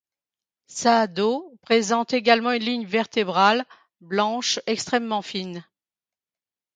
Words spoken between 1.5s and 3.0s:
présente également une ligne